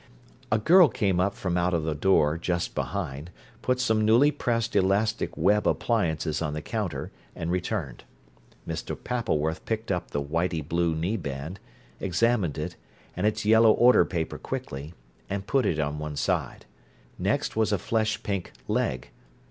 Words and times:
A 0.51 0.57
girl 0.57 0.87
came 0.87 1.19
up 1.19 1.35
from 1.35 1.59
out 1.59 1.75
of 1.75 1.87
a 1.87 1.93
door 1.93 2.35
just 2.35 2.73
behind, 2.73 3.29
put 3.61 3.79
some 3.79 4.03
newly 4.03 4.31
pressed 4.31 4.75
elastic 4.75 5.37
web 5.37 5.67
appliances 5.67 6.41
on 6.41 6.53
the 6.53 6.61
counter, 6.63 7.11
and 7.35 7.51
returned. 7.51 8.03
Mr. 8.67 8.95
Pappleworth 8.95 9.63
picked 9.65 9.91
up 9.91 10.09
the 10.09 10.19
whitey 10.19 10.67
blue 10.67 10.95
knee 10.95 11.17
band, 11.17 11.59
examined 11.99 12.57
it, 12.57 12.75
and 13.15 13.27
its 13.27 13.45
yellow 13.45 13.73
order 13.73 14.03
paper 14.03 14.39
quickly, 14.39 14.95
and 15.29 15.45
put 15.45 15.67
it 15.67 15.79
on 15.79 15.99
one 15.99 16.15
side. 16.15 16.65
Next 17.19 17.55
was 17.55 17.71
a 17.71 17.77
flesh 17.77 18.23
pink 18.23 18.53
"leg". 18.67 19.11